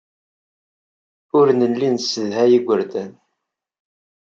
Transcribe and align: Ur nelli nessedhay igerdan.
Ur 1.37 1.47
nelli 1.61 1.87
nessedhay 1.93 2.51
igerdan. 2.57 3.11